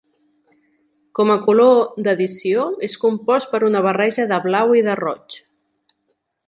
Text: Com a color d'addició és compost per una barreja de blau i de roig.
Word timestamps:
Com 1.19 1.33
a 1.33 1.35
color 1.43 2.01
d'addició 2.07 2.65
és 2.91 2.97
compost 3.05 3.53
per 3.55 3.63
una 3.71 3.87
barreja 3.91 4.27
de 4.35 4.43
blau 4.49 4.79
i 4.83 4.87
de 4.91 4.99
roig. 5.07 5.43